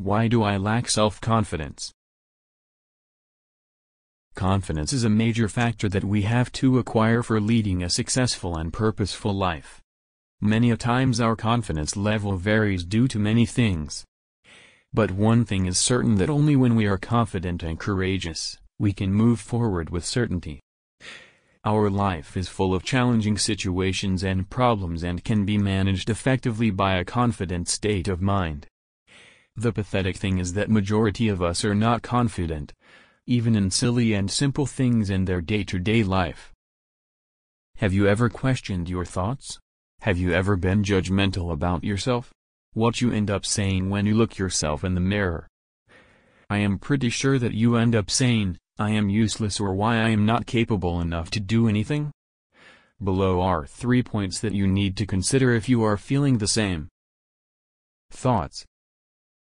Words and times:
Why 0.00 0.28
do 0.28 0.44
I 0.44 0.56
lack 0.58 0.88
self-confidence? 0.88 1.90
Confidence 4.36 4.92
is 4.92 5.02
a 5.02 5.10
major 5.10 5.48
factor 5.48 5.88
that 5.88 6.04
we 6.04 6.22
have 6.22 6.52
to 6.52 6.78
acquire 6.78 7.20
for 7.20 7.40
leading 7.40 7.82
a 7.82 7.90
successful 7.90 8.56
and 8.56 8.72
purposeful 8.72 9.34
life. 9.34 9.80
Many 10.40 10.70
a 10.70 10.76
times 10.76 11.20
our 11.20 11.34
confidence 11.34 11.96
level 11.96 12.36
varies 12.36 12.84
due 12.84 13.08
to 13.08 13.18
many 13.18 13.44
things. 13.44 14.04
But 14.94 15.10
one 15.10 15.44
thing 15.44 15.66
is 15.66 15.78
certain 15.80 16.14
that 16.18 16.30
only 16.30 16.54
when 16.54 16.76
we 16.76 16.86
are 16.86 16.96
confident 16.96 17.64
and 17.64 17.76
courageous, 17.76 18.56
we 18.78 18.92
can 18.92 19.12
move 19.12 19.40
forward 19.40 19.90
with 19.90 20.04
certainty. 20.04 20.60
Our 21.64 21.90
life 21.90 22.36
is 22.36 22.48
full 22.48 22.72
of 22.72 22.84
challenging 22.84 23.36
situations 23.36 24.22
and 24.22 24.48
problems 24.48 25.02
and 25.02 25.24
can 25.24 25.44
be 25.44 25.58
managed 25.58 26.08
effectively 26.08 26.70
by 26.70 26.98
a 26.98 27.04
confident 27.04 27.68
state 27.68 28.06
of 28.06 28.22
mind. 28.22 28.68
The 29.58 29.72
pathetic 29.72 30.16
thing 30.16 30.38
is 30.38 30.52
that 30.52 30.70
majority 30.70 31.26
of 31.28 31.42
us 31.42 31.64
are 31.64 31.74
not 31.74 32.00
confident, 32.02 32.72
even 33.26 33.56
in 33.56 33.72
silly 33.72 34.14
and 34.14 34.30
simple 34.30 34.66
things 34.66 35.10
in 35.10 35.24
their 35.24 35.40
day-to-day 35.40 36.02
-day 36.02 36.06
life. 36.06 36.52
Have 37.78 37.92
you 37.92 38.06
ever 38.06 38.28
questioned 38.28 38.88
your 38.88 39.04
thoughts? 39.04 39.58
Have 40.02 40.16
you 40.16 40.30
ever 40.30 40.54
been 40.56 40.84
judgmental 40.84 41.50
about 41.50 41.82
yourself? 41.82 42.32
What 42.74 43.00
you 43.00 43.10
end 43.10 43.30
up 43.32 43.44
saying 43.44 43.90
when 43.90 44.06
you 44.06 44.14
look 44.14 44.38
yourself 44.38 44.84
in 44.84 44.94
the 44.94 45.08
mirror? 45.14 45.48
I 46.48 46.58
am 46.58 46.78
pretty 46.78 47.10
sure 47.10 47.38
that 47.40 47.58
you 47.60 47.74
end 47.74 47.96
up 47.96 48.10
saying, 48.10 48.58
I 48.78 48.90
am 48.90 49.10
useless 49.24 49.58
or 49.58 49.74
why 49.74 49.94
I 50.06 50.10
am 50.10 50.24
not 50.24 50.46
capable 50.46 51.00
enough 51.00 51.30
to 51.32 51.40
do 51.40 51.66
anything? 51.66 52.12
Below 53.02 53.40
are 53.40 53.66
three 53.66 54.04
points 54.04 54.38
that 54.38 54.54
you 54.54 54.68
need 54.68 54.96
to 54.98 55.12
consider 55.14 55.48
if 55.50 55.68
you 55.68 55.82
are 55.82 56.06
feeling 56.10 56.38
the 56.38 56.54
same. 56.60 56.86
Thoughts. 58.12 58.64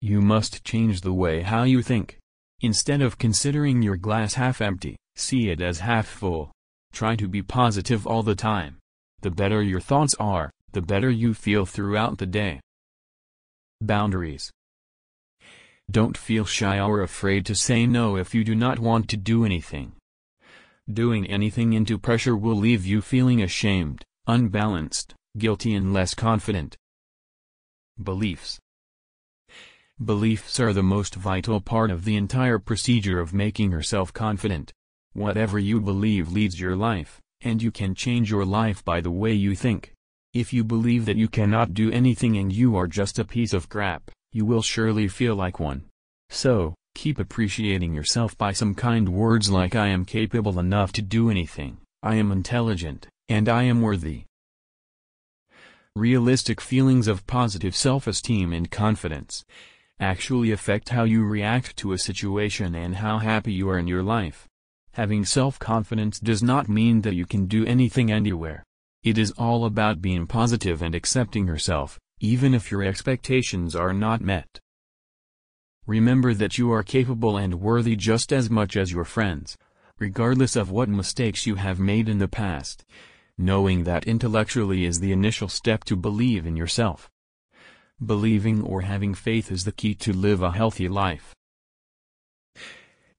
You 0.00 0.20
must 0.20 0.64
change 0.64 1.00
the 1.00 1.12
way 1.12 1.42
how 1.42 1.62
you 1.62 1.82
think. 1.82 2.18
Instead 2.60 3.02
of 3.02 3.18
considering 3.18 3.82
your 3.82 3.96
glass 3.96 4.34
half 4.34 4.60
empty, 4.60 4.96
see 5.14 5.48
it 5.48 5.60
as 5.60 5.80
half 5.80 6.06
full. 6.06 6.52
Try 6.92 7.16
to 7.16 7.28
be 7.28 7.42
positive 7.42 8.06
all 8.06 8.22
the 8.22 8.34
time. 8.34 8.78
The 9.22 9.30
better 9.30 9.62
your 9.62 9.80
thoughts 9.80 10.14
are, 10.20 10.50
the 10.72 10.82
better 10.82 11.10
you 11.10 11.34
feel 11.34 11.66
throughout 11.66 12.18
the 12.18 12.26
day. 12.26 12.60
Boundaries 13.80 14.50
don't 15.90 16.16
feel 16.16 16.44
shy 16.44 16.80
or 16.80 17.02
afraid 17.02 17.46
to 17.46 17.54
say 17.54 17.86
no 17.86 18.16
if 18.16 18.34
you 18.34 18.42
do 18.42 18.54
not 18.54 18.78
want 18.78 19.08
to 19.08 19.16
do 19.16 19.44
anything. 19.44 19.92
Doing 20.92 21.26
anything 21.26 21.74
into 21.74 21.98
pressure 21.98 22.36
will 22.36 22.56
leave 22.56 22.84
you 22.84 23.00
feeling 23.00 23.42
ashamed, 23.42 24.04
unbalanced, 24.26 25.14
guilty 25.38 25.74
and 25.74 25.92
less 25.92 26.14
confident. 26.14 26.76
Beliefs 28.02 28.58
Beliefs 30.04 30.60
are 30.60 30.74
the 30.74 30.82
most 30.82 31.14
vital 31.14 31.58
part 31.58 31.90
of 31.90 32.04
the 32.04 32.16
entire 32.16 32.58
procedure 32.58 33.18
of 33.18 33.32
making 33.32 33.70
yourself 33.70 34.12
confident. 34.12 34.70
Whatever 35.14 35.58
you 35.58 35.80
believe 35.80 36.30
leads 36.30 36.60
your 36.60 36.76
life, 36.76 37.18
and 37.40 37.62
you 37.62 37.70
can 37.70 37.94
change 37.94 38.30
your 38.30 38.44
life 38.44 38.84
by 38.84 39.00
the 39.00 39.10
way 39.10 39.32
you 39.32 39.54
think. 39.54 39.94
If 40.34 40.52
you 40.52 40.64
believe 40.64 41.06
that 41.06 41.16
you 41.16 41.28
cannot 41.28 41.72
do 41.72 41.90
anything 41.90 42.36
and 42.36 42.52
you 42.52 42.76
are 42.76 42.86
just 42.86 43.18
a 43.18 43.24
piece 43.24 43.54
of 43.54 43.70
crap, 43.70 44.10
you 44.32 44.44
will 44.44 44.60
surely 44.60 45.08
feel 45.08 45.34
like 45.34 45.58
one. 45.58 45.84
So, 46.28 46.74
keep 46.94 47.18
appreciating 47.18 47.94
yourself 47.94 48.36
by 48.36 48.52
some 48.52 48.74
kind 48.74 49.08
words 49.08 49.48
like 49.48 49.74
I 49.74 49.86
am 49.86 50.04
capable 50.04 50.58
enough 50.58 50.92
to 50.92 51.02
do 51.02 51.30
anything, 51.30 51.78
I 52.02 52.16
am 52.16 52.32
intelligent, 52.32 53.06
and 53.30 53.48
I 53.48 53.62
am 53.62 53.80
worthy. 53.80 54.24
Realistic 55.94 56.60
feelings 56.60 57.08
of 57.08 57.26
positive 57.26 57.74
self-esteem 57.74 58.52
and 58.52 58.70
confidence 58.70 59.46
actually 59.98 60.50
affect 60.52 60.90
how 60.90 61.04
you 61.04 61.24
react 61.24 61.76
to 61.76 61.92
a 61.92 61.98
situation 61.98 62.74
and 62.74 62.96
how 62.96 63.18
happy 63.18 63.52
you 63.52 63.68
are 63.68 63.78
in 63.78 63.88
your 63.88 64.02
life. 64.02 64.46
Having 64.92 65.24
self-confidence 65.24 66.20
does 66.20 66.42
not 66.42 66.68
mean 66.68 67.02
that 67.02 67.14
you 67.14 67.26
can 67.26 67.46
do 67.46 67.64
anything 67.66 68.10
anywhere. 68.10 68.62
It 69.02 69.18
is 69.18 69.32
all 69.32 69.64
about 69.64 70.02
being 70.02 70.26
positive 70.26 70.82
and 70.82 70.94
accepting 70.94 71.46
yourself, 71.46 71.98
even 72.20 72.54
if 72.54 72.70
your 72.70 72.82
expectations 72.82 73.76
are 73.76 73.92
not 73.92 74.20
met. 74.20 74.58
Remember 75.86 76.34
that 76.34 76.58
you 76.58 76.72
are 76.72 76.82
capable 76.82 77.36
and 77.36 77.60
worthy 77.60 77.94
just 77.94 78.32
as 78.32 78.50
much 78.50 78.76
as 78.76 78.90
your 78.90 79.04
friends, 79.04 79.56
regardless 79.98 80.56
of 80.56 80.70
what 80.70 80.88
mistakes 80.88 81.46
you 81.46 81.54
have 81.54 81.78
made 81.78 82.08
in 82.08 82.18
the 82.18 82.28
past. 82.28 82.84
Knowing 83.38 83.84
that 83.84 84.06
intellectually 84.06 84.84
is 84.84 85.00
the 85.00 85.12
initial 85.12 85.48
step 85.48 85.84
to 85.84 85.94
believe 85.94 86.46
in 86.46 86.56
yourself. 86.56 87.10
Believing 88.04 88.62
or 88.62 88.82
having 88.82 89.14
faith 89.14 89.50
is 89.50 89.64
the 89.64 89.72
key 89.72 89.94
to 89.94 90.12
live 90.12 90.42
a 90.42 90.50
healthy 90.50 90.86
life. 90.86 91.34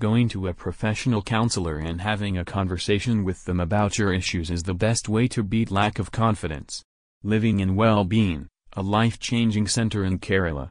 Going 0.00 0.28
to 0.30 0.48
a 0.48 0.54
professional 0.54 1.22
counselor 1.22 1.78
and 1.78 2.00
having 2.00 2.36
a 2.36 2.44
conversation 2.44 3.22
with 3.22 3.44
them 3.44 3.60
about 3.60 3.98
your 3.98 4.12
issues 4.12 4.50
is 4.50 4.64
the 4.64 4.74
best 4.74 5.08
way 5.08 5.28
to 5.28 5.44
beat 5.44 5.70
lack 5.70 6.00
of 6.00 6.10
confidence. 6.10 6.82
Living 7.22 7.60
in 7.60 7.76
well-being 7.76 8.48
a 8.76 8.82
life-changing 8.82 9.68
center 9.68 10.04
in 10.04 10.18
Kerala, 10.18 10.70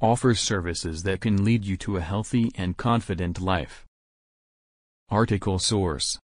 offers 0.00 0.38
services 0.40 1.02
that 1.02 1.20
can 1.20 1.44
lead 1.44 1.64
you 1.64 1.76
to 1.78 1.96
a 1.96 2.00
healthy 2.00 2.52
and 2.54 2.76
confident 2.76 3.40
life. 3.40 3.84
Article 5.08 5.58
Source 5.58 6.18